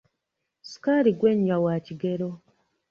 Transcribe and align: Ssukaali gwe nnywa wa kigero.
Ssukaali 0.63 1.11
gwe 1.17 1.31
nnywa 1.35 1.57
wa 1.65 1.75
kigero. 1.85 2.29